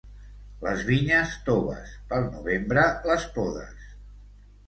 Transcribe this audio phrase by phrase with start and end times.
[0.61, 3.85] Les vinyes toves, pel novembre les podes.